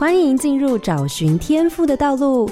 [0.00, 2.50] 欢迎进入找寻天赋的道路，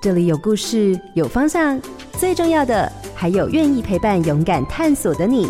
[0.00, 1.78] 这里有故事，有方向，
[2.12, 5.46] 最重要的还有愿意陪伴、勇敢探索的你。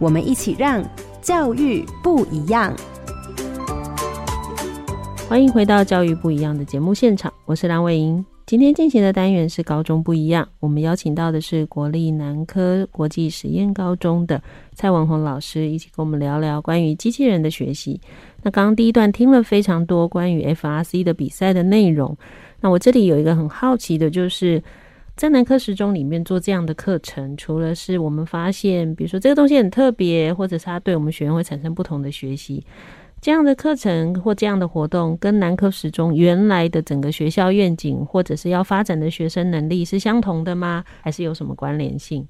[0.00, 0.84] 我们一起让
[1.22, 2.74] 教育不一样。
[5.28, 8.26] 欢迎回到《教育不一样》的节目现场，我是蓝伟莹。
[8.46, 14.42] 今天进行的单元是高中不一样，我们邀请到的是国立南科国际实验高中的
[14.74, 18.00] 蔡文宏老师，一起跟我们聊聊关于机器人的学习。
[18.42, 22.16] 那刚刚第一段听了非常多关于 FRC 的比赛的内容，
[22.60, 24.62] 那我这里有一个很好奇的，就是
[25.16, 32.64] 在南科实中里面做这样的课程，除了是我们发现，比如说这个东西很特别，或者是它对我们学员会产生不同的学习。
[33.20, 40.82] 这样的课程或这样的活动，跟南科实中原来的整个学校愿景，或者是要发展的学生能力是相同的吗？
[41.02, 42.26] 还是有什么关联性？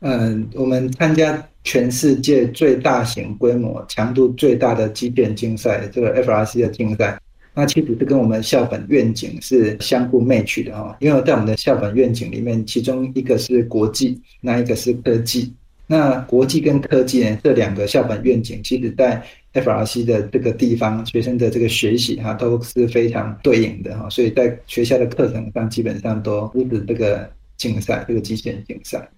[0.00, 7.20] 嗯，我们参加全世界最大型规模、强度最大的机电竞赛，这个 FRC 的竞赛，
[7.52, 10.96] 那其实是跟我们校本愿景是相互 match 的哈。
[11.00, 15.52] 因为在我们的校本愿景里面，其中一个是国际，那一个是科技。
[15.88, 19.20] 那国际跟科技呢，这两个校本愿景，其实在
[19.52, 29.08] FRC 的这个地方，学生的这个学习哈都是非常对应的哈，所以在学校的课程上基本上都支持这个竞赛，这个机械竞赛。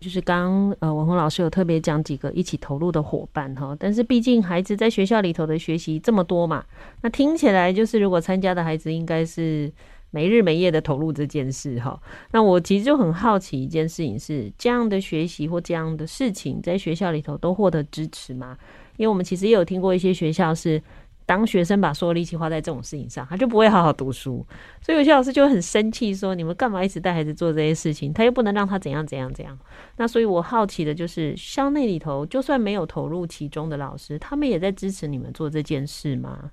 [0.00, 6.64] 就是刚呃文红老师有特别讲几个一起投入的伙伴哈，但是毕竟孩子在学校里头的学习这么多嘛，
[7.02, 9.72] 那听起来就是如果参加的孩子应该是。
[10.10, 18.56] 没日没夜的投入这件事哈，那我其实就很好奇一件事情是，这样的学习或这样的事情在学校里头都获得支持吗？
[18.96, 20.80] 因为我们其实也有听过一些学校是，
[21.26, 24.46] 当学生把所有力气花在这种事情上，他就不会好好读书，
[24.80, 28.12] 所以有些老师就很生气，说你们干嘛一直带孩子做这些事情？
[28.12, 29.58] 他又不能让他怎样怎样怎样。
[29.96, 36.52] 那所以我好奇的就是，校内里头就算没有投入其中的老师，他们也在支持你们做这件事吗？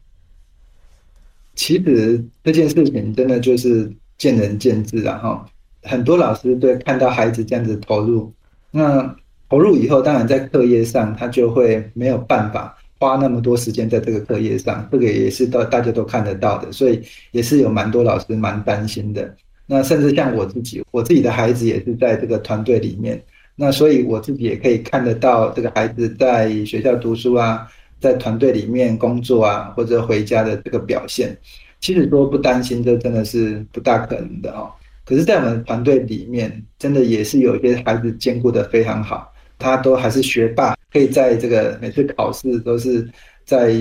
[1.55, 5.19] 其实这件事情真的就是见仁见智啊！
[5.19, 5.45] 哈，
[5.83, 8.33] 很多老师对看到孩子这样子投入，
[8.71, 9.15] 那
[9.49, 19.35] 投入以后，当然在课业上他就会没有办法花那么多时间在这个课业上，这个也是到大家都看得到的，所以也是有蛮多老师蛮担心的。
[19.65, 23.21] 那甚至像我自己，我自己的孩子也是在这个团队里面，
[23.55, 27.67] 那所以我自己也可以看得到这个孩子在学校读书啊。
[27.99, 31.33] 在团队里面工作啊，或者回家的这个表现，
[31.79, 34.69] 其实说不担心，这真的是不大可能的哦。
[35.05, 39.32] 可是，在我们团队里面，真的也是有一些孩子兼顾的非常好，
[39.63, 43.09] 他都还是学霸，可以在这个每次考试都是
[43.45, 43.73] 在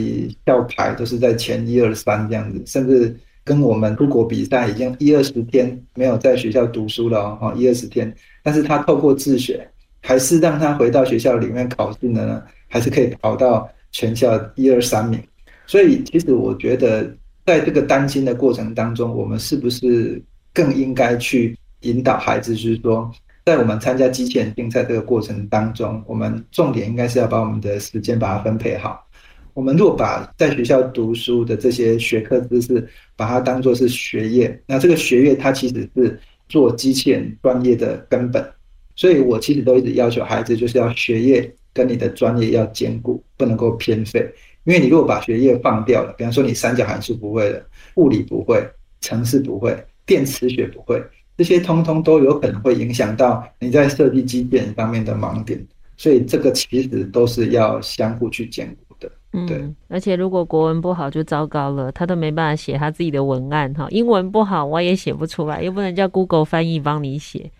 [0.47, 9.69] 校排都是在前一二三这样子，甚至跟我们出国比赛已经一二十天没有在学校读书了哦，一二十天，但是他透过自学，
[10.00, 13.69] 还是让他回到学校里面考试呢，还是可以考到。
[13.94, 15.22] 全校一二三名，
[15.66, 17.14] 所以其实我觉得，
[17.44, 20.19] 在这个担心的过程当中，我们是不是
[20.54, 22.54] 更应该去引导孩子？
[22.54, 23.12] 就是说，
[23.45, 29.07] 在我们参加机器人竞赛这个过程当中，我们重点应该是要把我们的时间把它分配好。
[29.55, 38.47] 我们如果把在学校读书的这些学科知识，把它当作是学业，那这个学业它其实是做机器人专业的根本。
[38.95, 41.55] 所以我其实都一直要求孩子，就是要学业。
[41.75, 44.21] 跟你的专业要兼顾，不能够偏废。
[44.65, 47.65] 因为你如果把学业放掉了，比方说你三角函数不会了，
[47.95, 48.63] 物理不会，
[49.01, 49.75] 程式不会，
[50.05, 51.03] 电磁学不会，
[51.37, 55.65] 这些通通都有可能会影响到你在设计基建方面的盲点。
[55.97, 59.10] 所以这个其实都是要相互去兼顾的。
[59.47, 59.59] 对。
[59.59, 63.87] 嗯，而且如果国文不好就糟糕了，他都没办法写他自己的文案哈。
[63.91, 67.50] 英文不好我也写不出来，又不能叫 Google 翻译帮你写。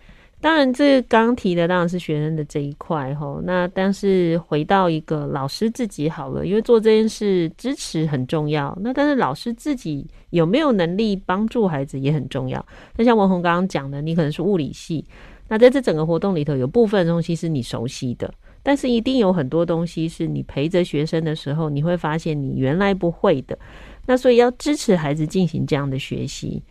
[0.43, 3.39] 当然，这刚提的当然是学生的这一块吼。
[3.45, 8.77] 那但是回到一个老师自己好了，因为做这件事支持很重要。
[8.81, 12.63] 那但是老师自己有没有能力帮助孩子也很重要。
[12.97, 15.05] 那像文宏刚刚讲的，你可能是物理系，
[15.47, 18.29] 那在这整个活动里头，有部分东西是你熟悉的，
[18.61, 23.57] 但是一定有很多东西是你陪着学生的时候，你会发现你原来不会的。
[24.05, 26.61] 那所以要支持孩子进行这样的学习。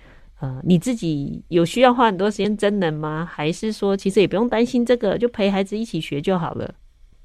[0.43, 3.25] 呃，你自己有需要花很多时间真人吗？
[3.25, 6.75] 还是说其实也不用担心这个，就陪孩子一起学就好了？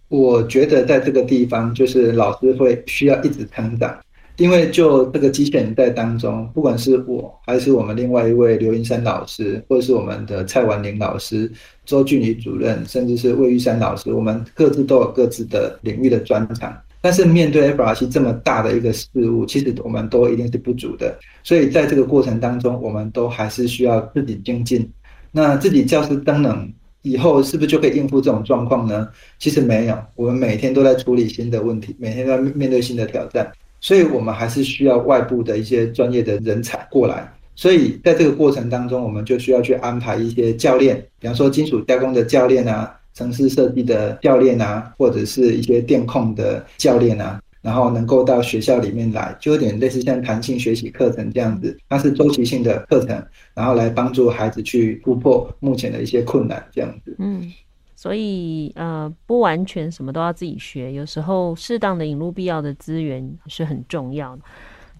[0.07, 3.99] 我觉得在这个地方，就是老师会需要一直成长，
[4.37, 11.51] 因为就这个机器人在当中，不管是我还是我们另外一位刘云山老师，或者是我们的蔡婉玲老师、
[11.85, 16.71] 周俊宇主任，甚至是魏玉山老师，我们各自都有各自的领域的专长。
[17.01, 24.89] 但是面对 FRC 这么大的一个事物，其实我们都一定是不足的，所以在这个过程当中，我们都还是需要自己精进。
[25.31, 26.73] 那自己教师登冷
[27.03, 29.07] 以后，是不是就可以应付这种状况呢？
[29.37, 33.49] 其实没有，我们每天都在处理新的问题，每天都在面对新的挑战。
[33.79, 37.31] 所以我们还是需要外部的一些专业的人才过来。
[37.55, 53.25] 所以在这个过程当中，我们就需要去安排一些教练，比方说金属加工的教练啊，城市设计的教练啊，或者是一些电控的教练啊，然后能够到学校里面来，就有点类似像弹性学习课程这样子，它是周期性的课程，
[53.55, 57.15] 然后来帮助孩子去突破目前的一些困难这样子。
[57.17, 57.51] 嗯，
[57.95, 64.43] 所以呃，不完全什么都要自己学，有时候适当的引入必要的资源是很重要的。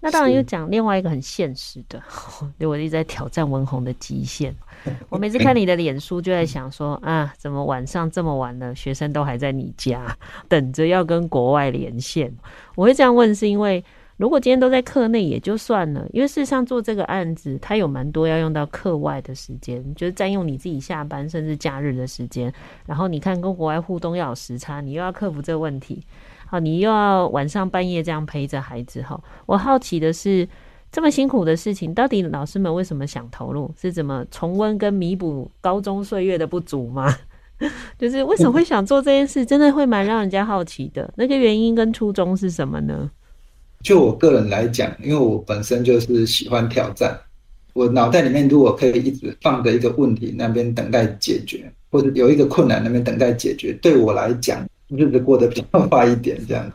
[0.00, 2.02] 那当然又讲另外一个很现实的，
[2.66, 4.54] 我一直在挑战文红的极限。
[5.08, 10.16] 我每次看你的脸书，就在想说啊，怎么晚上这么晚了，学生都还在你家
[10.48, 12.32] 等着要跟国外连线？
[12.76, 13.84] 我会这样问，是因为
[14.16, 22.52] 如果今天都在课内也就算了，因为事实上做这个案子，它有蛮多要用到课外的时间，就是占用你自己下班甚至假日的时间。
[22.86, 26.04] 然后你看跟国外互动要有时差，你又要克服这个问题。
[26.50, 29.20] 好，你又要晚上半夜这样陪着孩子哈。
[29.44, 30.48] 我好奇的是，
[30.90, 33.70] 这么辛苦的事情，到底老师们为什么想投入？
[33.78, 37.14] 是怎么重温跟弥补高中岁月的不足吗？
[37.98, 39.44] 就是为什么会想做这件事？
[39.44, 41.12] 真的会蛮让人家好奇的。
[41.16, 43.10] 那个原因跟初衷是什么呢？
[43.82, 47.18] 就我个人来讲，因为我本身就是喜欢挑战，
[47.74, 54.67] 我脑袋里面如果可以一直放着一个问题那边等待解决，或者有一个困难那边等待解决，对我来讲。
[54.88, 56.72] 日子过得比较快一点，这样。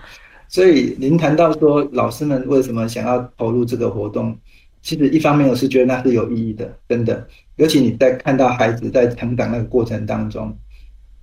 [0.48, 4.38] 所以您谈到说，老师们为什么想要投入这个活动？
[4.81, 7.25] 其实一方面我是觉得那是有意义的，真的。
[7.56, 10.56] 尤其你在看到孩子在成长那个过程当中，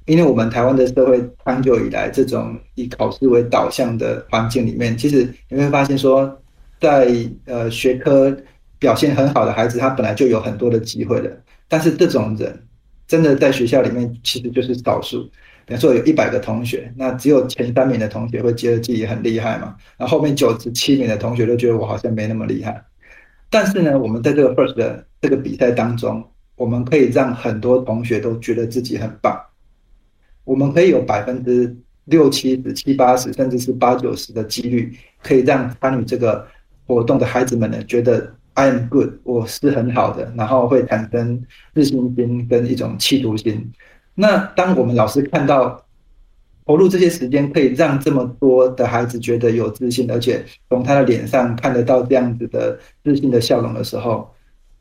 [0.07, 6.41] 因为我们台湾的社会长久以来这种以考试为导向的环境里面，其实你会发现说，
[6.81, 7.09] 在
[7.45, 8.35] 呃学科
[8.79, 11.31] 表现很好的孩子，他本来就有很多的机会了。
[11.69, 12.67] 但是这种人
[13.07, 15.31] 真的在学校里面其实就是少数。
[15.71, 22.85] 比如说有一百个同学，那只有前三名的同学会觉得自己很厉害嘛，然后后面九十七名的同学都觉得我好像没那么厉害。
[23.49, 29.41] 但是呢，我们在这个 FIRST 的这个比赛当中，我们可以让很多同学都觉得自己很棒。
[30.43, 31.73] 我们可以有百分之
[32.07, 36.45] 六七十、七八十，甚至是八九十的几率，可以让参与这个
[36.85, 41.41] 活动的孩子们呢，觉得 I am good，我是很好的，然后会产生
[41.75, 43.71] 自信心跟一种企图心。
[44.15, 45.85] 那当我们老师看到
[46.67, 54.31] 投入这些时间，可以让这么多的孩子觉得有自信，而且从他的脸上看得到这样子的自信的笑容的时候，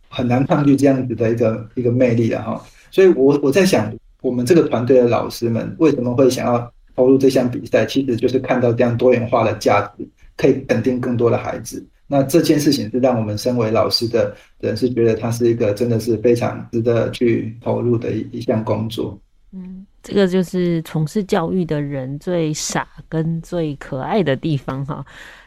[0.09, 2.61] 很难抗拒这样子的一个一个魅力的哈。
[2.91, 3.91] 所以我我在想，
[4.21, 7.85] 我们这个团队的老师们为什么会想要投入这项比赛？
[7.85, 11.83] 其实就是看到这样多元化的价值，可以肯定更多的孩子。
[12.11, 19.15] 那这件事情是让我们身为老师的人是觉得它是一个真的是非常值得去投入的一一项工作。
[19.51, 25.05] 嗯，这个就是从事教育的人最傻跟最可爱的地方哈，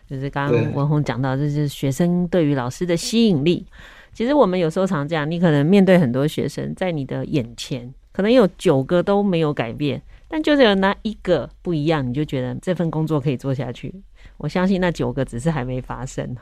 [0.09, 3.67] 就是刚刚文宏讲到，就是学生对于老师的吸引力。
[4.12, 10.00] 其实我们有时候常这样，你可能面对很多学生，在你的眼前，可能有九个都没有改变，
[10.32, 13.94] 但就是有那一个不一样，你就觉得这份工作可以做下去。
[14.38, 16.34] 我相信那九个只是还没发生。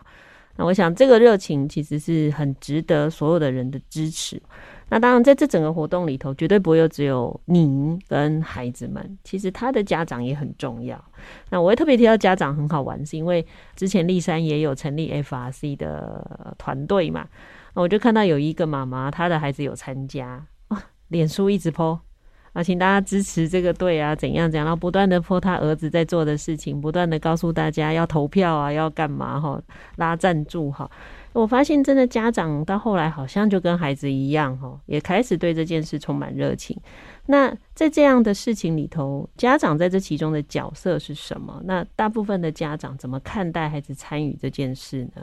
[0.54, 4.40] 那我想这个热情其实是很值得所有的人的支持。
[4.90, 11.04] 那当然，在这整个活动里头，绝对不会有只有您跟孩子们，其实他的家长也很重要。
[11.48, 13.44] 那我会特别提到家长很好玩，是因为
[13.74, 17.26] 之前丽山也有成立 FRC 的团队嘛，
[17.74, 21.98] 那我就看到有一个妈妈，她的孩子有参加啊，脸书一直 po
[22.52, 29.60] 啊，请大家支持这个队啊，怎样怎样，然后不断的泼他儿子在做的事情，不断的告诉大家要投票啊，要干嘛哈，
[29.96, 30.90] 拉赞助哈。
[31.32, 36.76] 我发现，真的家长到后来好像就跟孩子一样，哈，也开始对这件事充满热情。
[37.26, 41.62] 那在这样的事情里头，家长在这其中的角色是什么？
[41.64, 45.22] 那大部分的家长怎么看待孩子参与这件事呢？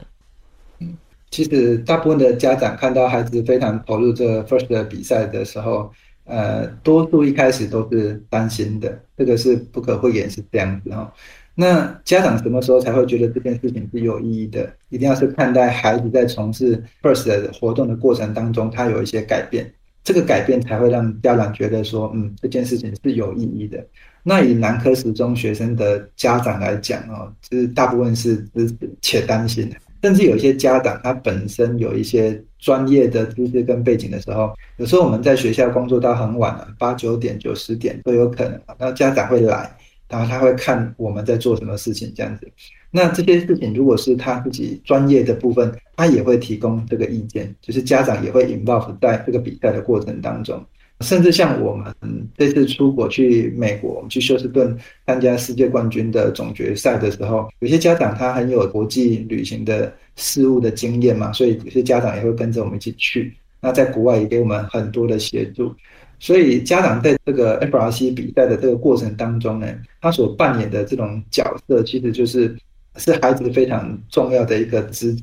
[0.78, 0.96] 嗯，
[1.30, 5.92] 其实大部分的家长看到孩子非常投入这 FIRST 的比赛的时候，
[6.28, 11.10] 呃，多数一开始都是担心的，这个是不可讳言是这样子哦。
[11.54, 14.72] 那家长什么时候才会觉得这件事情是有意义的？
[14.90, 19.68] 一定要是看待孩子在从事 FIRST 的活动的过程当中，他有一些改变，
[20.04, 23.84] 这个改变才会让家长觉得说，嗯，这件事情是有意义的。
[24.22, 39.74] 那以南科十中学生的家长来讲哦，就是大部分是支持且担心的，甚至有一些家长他本身有一些专业的知识跟背景的时候，有时候我们在学校工作到很晚了，八九点、九十点都有可能，那家长会来。
[40.10, 42.50] 然后他会看我们在做什么事情，这样子。
[42.90, 50.64] 那这些事情如果是他自己专业的部分，他也会提供这个意见，就是家长也会 involve 在这个比赛的过程当中。
[51.00, 51.94] 甚至像我们
[52.36, 54.76] 这次出国去美国，我们去休斯顿
[55.06, 63.32] 参加世界冠军的总决赛的时候，有些家长他很有国际旅行的事务的经验嘛，所以有些家长也会跟着我们一起去。
[63.60, 65.72] 那在国外也给我们很多的协助，
[66.18, 72.56] 所以家长在这个 FRC 比赛的这个过程当中呢，他所扮演的这种角色，其实就是
[72.96, 75.22] 是孩子非常重要的一个支持。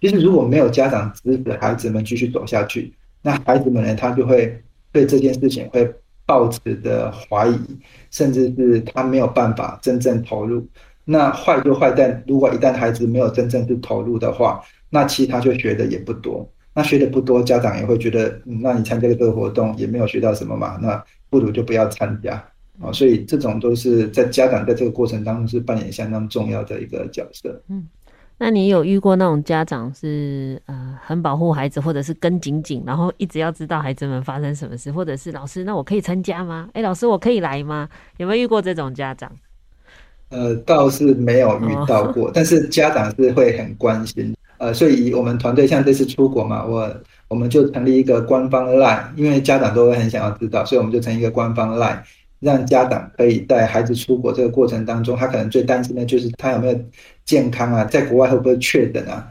[0.00, 4.60] 其实如果没有家长支持孩子们继续走下去，那孩子们呢，他就会。
[4.92, 5.90] 对这件事情会
[6.26, 7.58] 抱持的怀疑，
[8.10, 10.66] 甚至是他没有办法真正投入。
[11.04, 16.48] 那坏就坏在，如果一旦孩子没有真正去投入的话，那其他就学的也不多。
[16.74, 22.34] 那学的不多，家长也会觉得，那你参加这个活动也没有学到什么嘛，那不如就不要参加
[22.80, 22.92] 啊。
[22.92, 27.60] 所以这种都是在家长在这个过程当中是扮演相当重要的一个角色。
[27.68, 27.86] 嗯。
[28.44, 36.68] 那你有遇过那种家长是呃很保护孩子，或者是跟紧紧，然后一直要知道孩子们发生什么事，或者是老师，那我可以参加吗？
[36.72, 37.88] 哎，老师我可以来吗？
[38.16, 39.30] 有没有遇过这种家长？
[40.30, 44.34] 呃，倒是没有遇到过，哦、但是家长是会很关心。
[44.58, 46.92] 呃，所以我们团队像这次出国嘛，我
[47.28, 51.98] 我们就成立一个官方 LINE，因为家长都会很想要知道，所以我们就成立一个官方 LINE。
[52.42, 56.78] 让家长可以带孩子出国这个过程当中，他可能最担心的就是他有没有
[57.24, 59.26] 健康啊，在国外会不会确诊啊？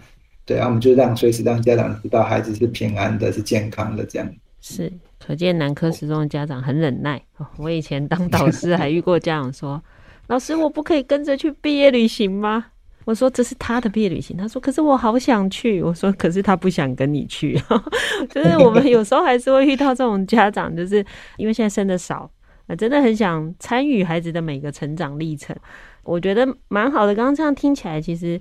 [0.46, 4.28] 对，然后我们就让随时让家长知道孩子是平安的，是健康的，这样。
[4.62, 7.22] 是，可见南科十中的家长很忍耐。
[7.58, 9.82] 我以前当导师还遇过家长说
[10.28, 12.66] ：“老师，我不可以跟着去毕业旅行吗？”
[13.06, 17.60] 我说：“这是他的毕业旅行。”他说：“可是我好想去。”我说：“可是他不想跟你去。”
[18.30, 21.04] 就是我们有时候还是会遇到这种家长，就是
[21.38, 22.30] 因为现在生的少。
[22.76, 25.56] 真的很想参与孩子的每个成长历程，
[26.04, 27.14] 我觉得蛮好的。
[27.14, 28.40] 刚刚这样听起来，其实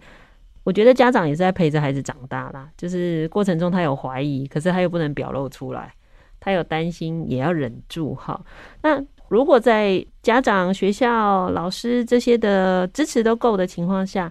[0.64, 2.68] 我觉得家长也是在陪着孩子长大啦。
[2.76, 5.92] 就是过程中他有怀疑，可是他又不能表露出来，
[6.38, 8.14] 他有担心也要忍住。
[8.14, 8.40] 哈，
[8.82, 14.30] 那如果在家长、学校、老师这些的支持都够的情况下，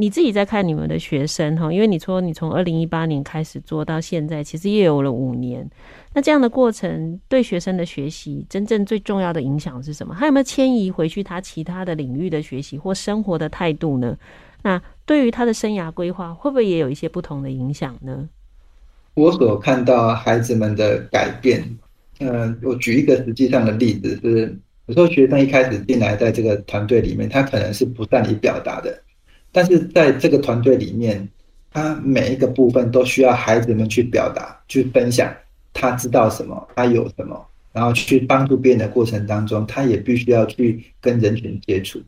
[0.00, 5.68] 你自己在看你们的学生哈，因为你说你从二零一八年开始做到现在，其实也有了五年。
[6.14, 10.14] 那这样的过程对学生的学习，真正最重要的影响是什么？
[10.16, 14.16] 他有没有迁移回去他其他的领域的学习或生活的态度呢？
[14.62, 18.28] 那对于他的生涯规划，会不会也有一些不同的影响呢？
[19.14, 21.76] 我所看到孩子们的改变，
[22.20, 28.96] 呃，我举一个实际上的例子，是有时候学生一开始进来在这个团队里面，他可能是不善于表达的。
[29.50, 31.28] 但是在这个团队里面，
[31.70, 35.32] 他每一个部分都需要孩子们去表达、去分享，
[35.72, 42.00] 他知道什么，他有什么，然后去帮助别人的过程当中，他也必须要去跟人群接触。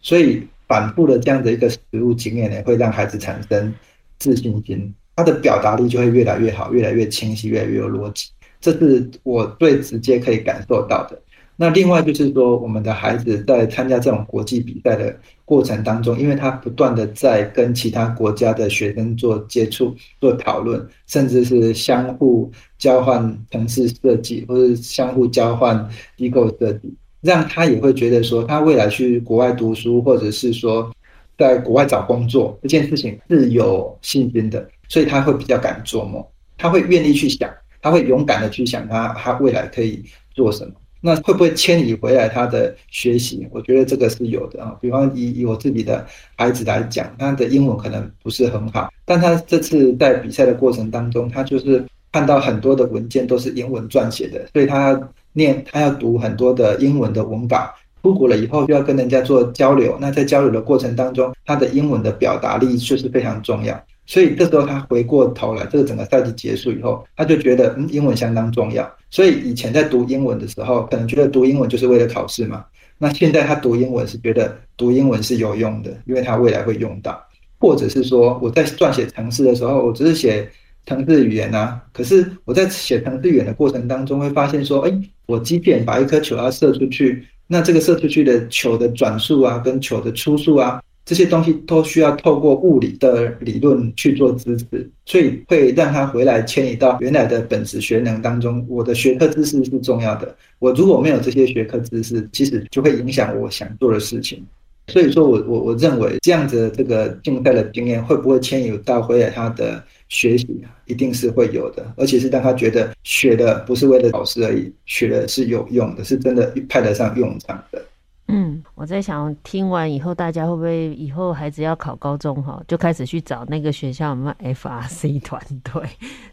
[0.00, 3.74] 所以反复的这样的一个实物经验呢，会让孩子产生
[4.18, 8.30] 自信心，他的表达力就会越来越好，越来越清晰，越来越有逻辑。
[8.60, 11.20] 这是我最直接可以感受到的。
[11.58, 30.92] 那另外就是说，我们的孩子在参加这种国际比赛的过程当中，因为他不断的在跟其他国家的学生做接触、做讨论，甚至是相互交换城市设计，或者相互交换机构设计，让他也会觉得说，他未来去国外读书，或者是说
[31.38, 36.22] 在国外找工作这件事情是有信心的，所以他会比较敢做梦，
[36.58, 40.74] 他会愿意去想，他会勇敢的去想他他未来可以做什么。
[41.06, 43.46] 那会不会迁移回来他的学习？
[43.52, 44.76] 我觉得这个是有的啊。
[44.80, 55.00] 比方以以我自己的孩子来讲，他的英文可能不是很好，但他这次在比赛的过程当中，他就是看到很多的文件都是英文撰写的，所以他
[55.32, 57.70] 念他要读很多的英文的文稿。
[58.02, 63.80] 出国了以后就要跟人家做交流，那在交流的过程当中，他的英文的表达力就是非常重要。
[64.06, 68.88] 所以这时候他回过头来，这个整个赛季结束以后，他就觉得嗯，英文相当重要。
[69.10, 72.64] 所以以前在读英文的时候，可能觉得读英文就是为了考试嘛。
[72.98, 77.20] 那现在他读英文是觉得读英文是有用的，因为他未来会用到。
[77.58, 80.48] 或者是说我在撰写程式的时候，我只是写
[80.84, 84.92] 程式语言啊，可是我在写程式语言的过程当中，会发现说，哎，
[85.26, 90.80] 我即便把一颗球要射出去，那这个射出去的球的转速啊，跟球的初速啊。
[91.06, 98.66] 这些东西都需要透过物理的理论去做支持，所以会让他回来迁移到原来的本职学能当中。
[98.68, 104.44] 我的学科知识是重要的，我如果没有这些学科知识，其实就会影响我想做的事情。
[104.88, 110.48] 所以说我我我认为这样子这个竞赛的经验会不会迁移到回来他的学习，
[110.86, 117.80] 一定是会有的，而且是让他觉得学的不是为了考试而已，学的是有用的，是真的派得上用场的。
[118.28, 118.62] 嗯。
[118.74, 125.82] 我在想，听完以后，大家会不会以后孩子要考高中哈，就开始去找那个学校有没有 FRC 团队？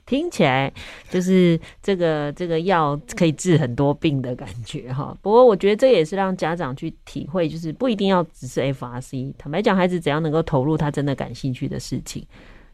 [0.05, 0.71] 听起来
[1.09, 5.15] 就是这个这个药可以治很多病的感觉哈。
[5.21, 9.33] 不过我觉得这也是让家长去体会，就是不一定要只是 FRC。
[9.37, 12.25] 坦白讲，孩子只要能够投入他真的感兴趣的事情，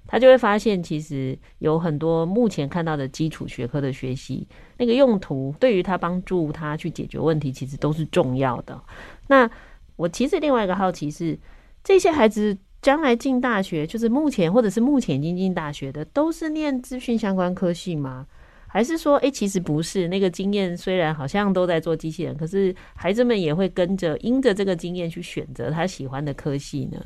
[0.09, 4.47] 他就会发现其实有很多目前看到的基础学科的学习，
[4.77, 8.81] 那个用途对于他帮助他去解决问题，其实都是重要的。
[9.27, 9.49] 那
[9.95, 11.37] 我其实另外一个好奇是，
[11.83, 18.25] 这些孩子将来进大学，就是目前或者是目前已经进大学的，都是念资讯相关科系吗？
[18.71, 20.07] 还是说，哎，其实不是？
[20.07, 27.03] 那个经验虽然好像都在做机器人，可是孩子们也会跟着因着这个经验去选择他喜欢的科系呢？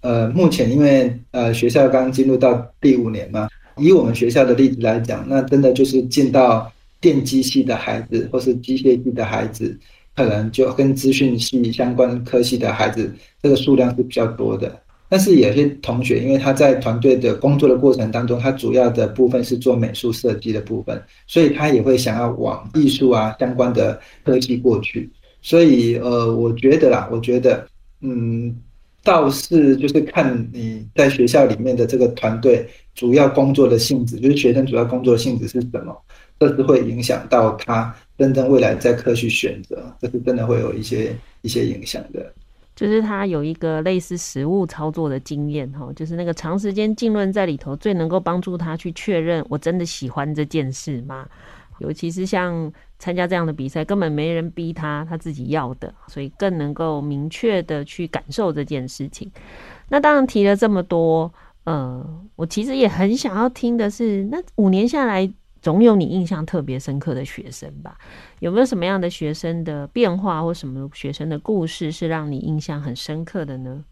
[0.00, 9.78] 呃，目前因为呃学校刚进入到第五年嘛，以我们学校的例子来讲，那真的就是进到电机系的孩子，或是机械系的孩子。
[10.16, 14.78] 可能就跟资讯系相关科系的孩子，这个数量是比较多的。
[15.08, 25.08] 但是有些同学，因为他在团队的工作的过程当中，他主要的部分是做美术设计的部分，所以他也会想要往艺术啊相关的科技过去。
[25.40, 27.66] 所以呃，我觉得啦，我觉得
[28.02, 28.54] 嗯，
[29.02, 35.96] 倒是就是看你在学校里面的这个团队主要工作的性质，就是学生主要工作的性质是什么，
[36.38, 37.94] 这是会影响到他。
[38.18, 42.30] 真正未来在科学选择，这是真的会有一些一些影响的。
[42.76, 51.26] 就是他有一个类似实物操作的经验哈，就是那个长时间浸润在里头，最能够帮助他去确认我真的喜欢这件事吗？
[51.78, 59.28] 尤其是像参加这样的比赛，根本没人逼他，他自己要的，所以更能够明确的去感受这件事情。
[59.88, 61.32] 那当然提了这么多，
[61.64, 65.28] 呃，我其实也很想要听的是，那五年下来。
[65.62, 67.98] 总有你印象特别深刻的学生吧？
[68.38, 73.84] 有没有什么样的学生的变化，或什么学生的故事是让你印象很深刻的呢？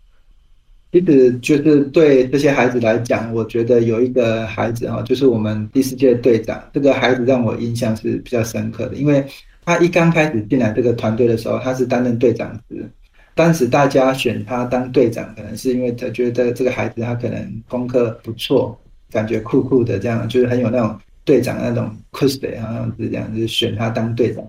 [0.90, 9.24] 其实就是对这些孩子来讲，我觉得有一个孩子哈，就是我们第四届队长，这个孩子让我印象是比较深刻的，因为
[9.64, 12.88] 他一刚开始进来这个团队的时候，他是担任队长职。
[13.34, 18.78] 当时大家选他当队长，可能是因为他觉得这个孩子他可能功课不错，
[19.10, 20.98] 感觉酷酷的，这样就是很有那种。
[21.24, 24.42] 队长那种 cosplay 好像是这样，就是选他当队长。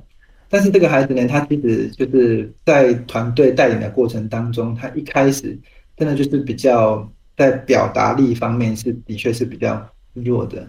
[0.48, 5.60] 但是这个孩子呢，他其实就是在团队带领的过程当中，他一开始
[6.00, 7.08] 真的就是比较
[7.38, 10.68] 在表达力方面是的确是比较弱的。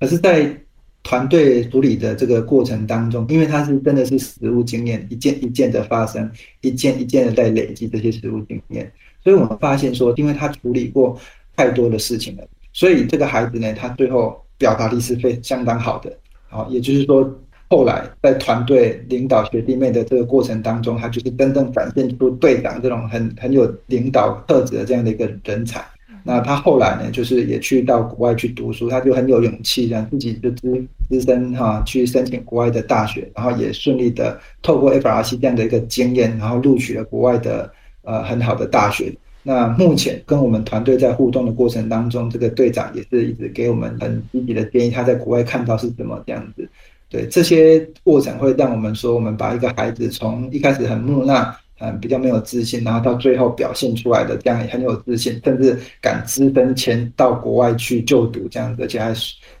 [0.00, 0.54] 可是，在
[1.02, 8.92] 团队处理的这个过程当中，因为他是真的是实务经验，一件一件的发生，一件一件的在累积这些实务经验，
[9.22, 11.18] 所以我们发现说，因为他处理过
[11.56, 14.36] 太多的事情了，所以这个孩子呢，他最后。
[14.58, 16.16] 表达力是非相当好的，
[16.48, 17.28] 好，也就是说，
[17.72, 25.82] 后来在团队领导学弟妹的这个过程当中，他就是真正展现出队长这种很很有领导特质的这样的一个人才。
[26.22, 39.10] 那他后来呢，就是也去到国外去读书，他就很有勇气，让自己就资资深哈去申请国外的大学，然后也顺利的透过 FRC 这样的一个经验，然后录取了国外的呃很好的大学。
[39.42, 46.68] 那目前跟我们团队在互动的过程当中，这个队长也是一直给我们很积极的建议，他在国外看到是怎么这样子。
[47.12, 59.12] 对，这些过程会让我们说，我们把一个孩子从一开始很木讷、嗯比较没有自信，然后到最后表现出来的这样也很有自信，甚至敢资深前到国外去就读这样子，而且还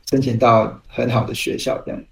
[0.08, 2.02] 申请到很好的学校这样。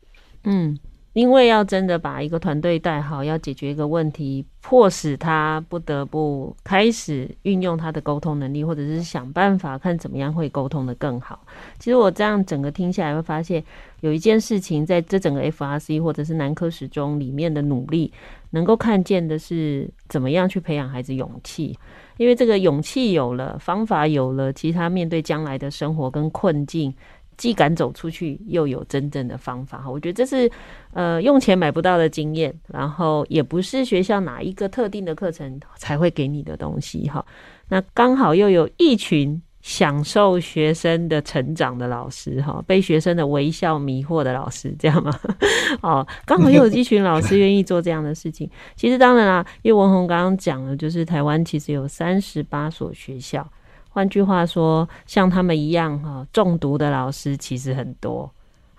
[0.44, 0.78] 嗯。
[1.12, 11.44] 因为要真的把一个团队带好，要解决一个问题，迫使他不得不开始运用他的沟通能力，或者是想办法看怎么样会沟通得更好。
[11.80, 13.62] 其实我这样整个听下来，会发现
[14.02, 18.12] 有一件事情在这整个 FRC 或者是南科时中里面的努力，
[18.50, 21.76] 能够看见的是怎么样去培养孩子勇气。
[22.18, 26.94] 因为这个勇气有了，方法有了，其实他面对将来的生活跟困境。
[27.40, 30.50] 既敢走出去，又有真正的方法哈，我觉得这是
[30.92, 37.24] 呃用钱买不到的经验，然后也不是学校哪一个特定的课程才会给你的东西哈。
[37.70, 45.10] 那刚好又有一群享受学生的成长的老师哈，被学生的微笑迷惑的老师，这样吗？
[45.80, 48.50] 哦，刚好又有一群老师愿意做这样的事情。
[48.76, 53.50] 其实当然啦，因为文宏刚刚讲了，就是台湾其实有三十八所学校。
[53.90, 58.32] 换句话说，像他们一样哈中毒的老师其实很多。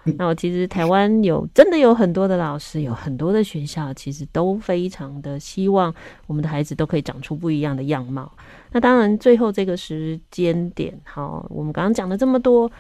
[0.18, 5.94] 那我其实台湾有真的有很多的老师，有很多的学校，其实都非常的希望
[6.26, 8.32] 我们的孩子都可以长出不一样的样貌。
[8.72, 12.72] 那当然，最后这个时间点，好，我们刚刚讲了这么多，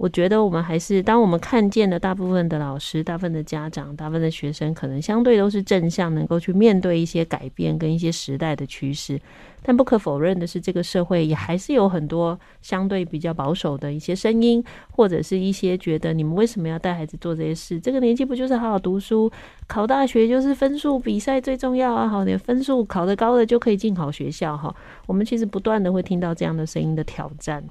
[0.00, 9.20] 我觉得我们还是，当我们看见了大部分的老师、大部分的家长、大部分的学生，可能相对都是正向，能够去面对一些改变跟一些时代的趋势。
[9.62, 17.78] 但不可否认的是，这个社会也还是有很多相对比较保守的一些声音，或者是一些觉得你们为什么要带孩子做这些事？
[17.78, 19.30] 这个年纪不就是好好读书，
[19.66, 22.08] 考大学就是分数比赛最重要啊！
[22.08, 24.74] 好，你分数考得高的就可以进好学校哈。
[25.06, 27.62] 我们其实不断的会听到这样的声音的挑战。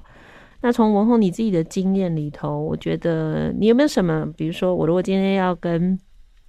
[0.62, 5.98] 那从文宏你自己的经验里头，我觉得你有没有什么，比如说我如果今天要跟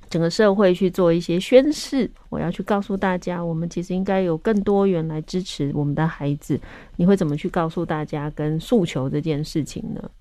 [0.09, 6.59] 整个社会去做一些宣示，我要去告诉大家，我们其实应该有更多元来支持我们的孩子，
[6.97, 10.11] 你会怎么去告诉大家跟诉求这件事情呢？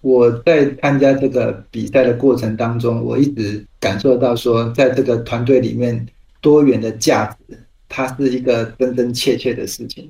[0.00, 6.06] 我在参加这个比赛的过程当中，我一直感受到说，在这个团队里面，
[6.40, 10.08] 多元的价值，它是一个真真切切的事情。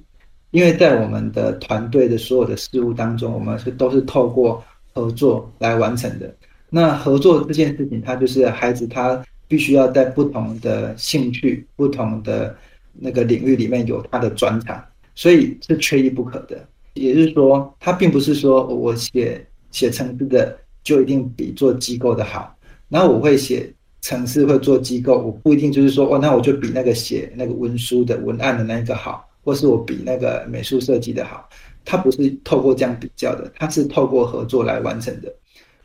[0.50, 4.62] 因为在我们的团队的所有的事务当中，我们是都是透过
[4.94, 6.34] 合作来完成的。
[6.70, 12.56] 那合作这件事情，它就是孩子他必须要在不同的兴趣、不同的
[12.92, 14.82] 那个领域里面有他的专长，
[15.14, 16.66] 所以是缺一不可的。
[16.94, 22.54] 也就是说，他并不是说我写写程式的就一定比做机构的好。
[22.88, 29.27] 然后我会写城市，会做机构，我不一定就是说哦，那我就比那个写那个文书的文案的那一个好。
[29.48, 31.48] 或是我比那个美术设计的好，
[31.82, 35.34] 他不是透过这样比较的，他是透过合作来完成的。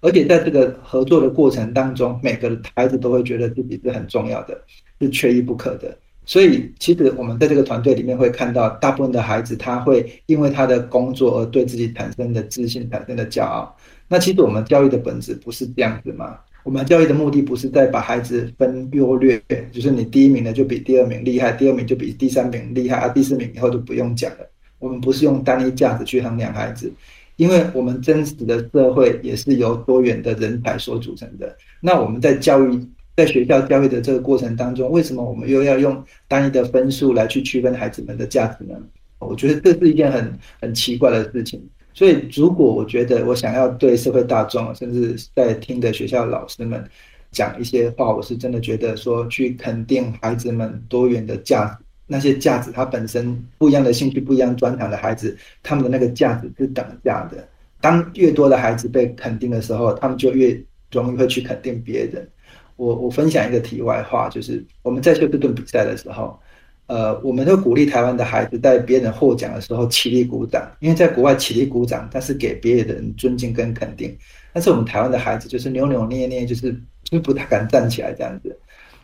[0.02, 4.62] 而且在这个合作的过程当中，每个孩子都会觉得自己是很重要的，
[5.00, 5.98] 是缺一不可的。
[6.26, 13.74] 所以，其实我们在这个团队里面会看到，大部分的孩子他会因为他的工作而对自己产生的自信、产生的骄傲。
[14.10, 16.38] 那其实我们教育的本质不是这样子吗？
[16.64, 24.50] 我们教育的目的不是在把孩子分优劣，就是你第一名的就比第二名厉害，第二名就比第三名厉害，啊，第四名以后就不用讲了。
[24.80, 26.92] 我们不是用单一价值去衡量孩子，
[27.36, 31.56] 因为我们真实的社会也是由多元的人才所组成的。
[31.82, 32.80] 那我们在教育，
[33.16, 38.76] 在学校教育的这个过程当中，为什么我们又要用单一的分数来去区分孩子们的价值呢？
[39.20, 41.62] 我觉得这是一件很很奇怪的事情。
[41.94, 46.84] 所以，如果我觉得我想要对社会大众，甚至在听的学校老师们
[47.32, 57.48] 讲一些话，我是真的觉得说，去肯定孩子们多元的价值，那些价值，他本身不一样的兴趣、不一样专长的孩子，他们的那个价值是等价的。
[57.80, 60.60] 当越多的孩子被肯定的时候，他们就越
[60.92, 62.28] 容易会去肯定别人。
[62.76, 66.40] 我我分享一个题外话，就是我们在休斯顿比赛的时候。
[66.88, 74.16] 呃，我们都鼓励台湾的孩子在别人获奖的时候起立鼓掌，因为在国外起立鼓掌，但是给别人尊敬跟肯定。
[74.52, 78.56] 但是我们台湾的孩子就是扭扭捏捏，就是就不太敢站起来这样子。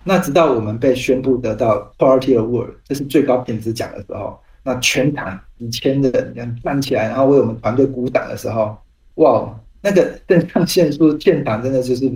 [0.04, 8.78] 那直到我们被宣布得到 Quality Award，这是最高品质奖的时候，那全场几千人这样站起来，然后为我们团队鼓掌的时候，
[9.15, 12.12] 哇，那个肾上腺素现场真的就是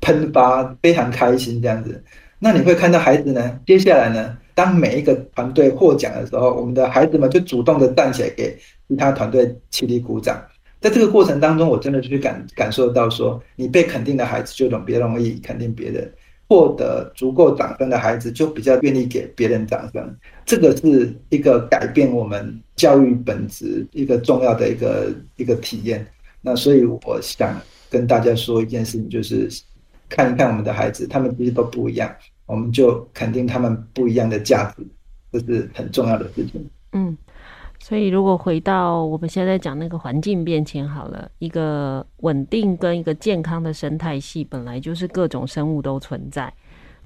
[0.00, 2.02] 喷发，非常开心这样子。
[2.38, 4.38] 那你会看到孩子呢，接下来呢？
[4.54, 8.56] 当每一个团队获奖的时候，我们的孩子们就主动的站起来给
[8.88, 10.42] 其他团队起立鼓掌。
[10.80, 16.12] 在这个过程当中，我真的去感感受到说，你被肯定的孩子就容别容易肯定别人，
[16.48, 20.12] 获得足够掌声的孩子就比较愿意给别人掌声。
[20.44, 26.04] 这个是一个改变我们教育本质一个重要的一个一个体验。
[26.40, 27.56] 那所以我想
[27.88, 29.48] 跟大家说一件事情，就是
[30.08, 32.12] 看一看我们的孩子，他们其实都不一样。
[32.52, 34.86] 我们就肯定他们不一样的价值，
[35.32, 36.68] 这是很重要的事情。
[36.92, 37.16] 嗯，
[37.78, 46.52] 所以如果回到我们现在讲那个环境变迁好了，一个稳定跟一个健康的生态系，本来就是各种生物都存在。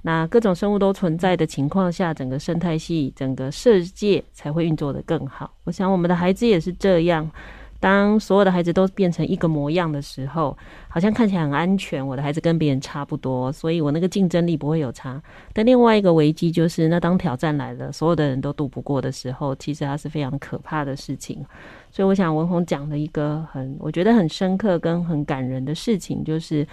[0.01, 5.49] 那各种生物都存在的情况下，整个生态系、整个世界才会运作得更好。
[5.63, 7.31] 我想我们的孩子也是这样。
[7.79, 12.05] 当所有的孩子都变成一个模样的时候，好像看起来很安全。
[12.05, 15.21] 我的孩子跟别人差不多，所以我那个竞争力不会有差。
[15.53, 21.45] 但另外一个危机就是，那当挑战来了，所有的人都渡不过的时候，其实它是非常可怕的事情。
[21.91, 26.67] 所以，我想文宏讲了一个很，我觉得很深刻跟很感人的事情，就是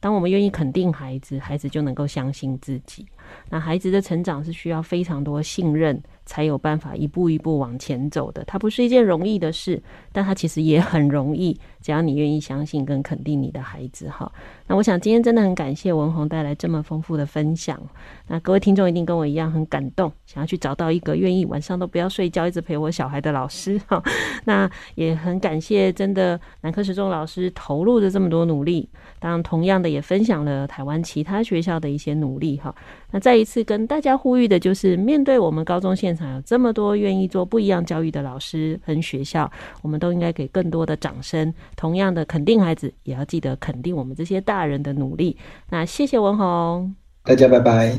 [0.00, 3.04] 当我们愿意肯定孩子，孩子就能够相信自己。
[3.50, 8.44] 那孩子的成长是需要非常多信任，才有办法一步一步往前走的。
[8.44, 11.58] 它不是一件容易的事，但它其实也很容易。
[11.80, 14.30] 只要你愿意相信跟肯定你的孩子，哈。
[14.66, 17.80] 那我想今天真的很感谢文红带来这么丰富的分享。
[18.26, 24.02] 那各位听众一定跟我一样很感动，想要去找到一个愿意晚上都不要睡觉，一直陪我小孩的老师，哈。
[24.44, 28.88] 那也很感谢真的南科实中老师投入的这么多努力，
[29.20, 32.74] 当然同样的也分享了台湾其他学校的一些努力，哈。
[33.10, 39.50] 那再一次跟大家呼吁的就是，面对我们高中现场有这么多愿意做不一样教育的老师和学校，
[39.82, 41.52] 我们都应该给更多的掌声。
[41.76, 45.36] 同样的肯定孩子，也要记得肯定我们这些大人的努力。
[45.70, 47.96] 那谢谢文红，大家拜拜。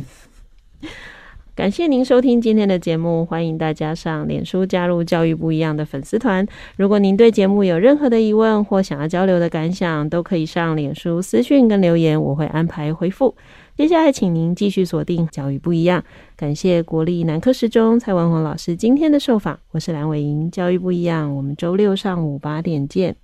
[1.58, 6.46] 感谢您收听今天的节目，欢迎大家上脸书加入教育不一样的粉丝团。
[6.76, 13.36] 如果您对节目有任何的疑问或想要交流的感想，都可以上脸书私讯跟留言，我会安排回复。
[13.76, 16.04] 接下来，请您继续锁定教育不一样。
[16.36, 23.16] 感谢国立南科十中蔡文宏老师今天的受访，我是蓝伟莹，教育不一样，我们周六上午八点见。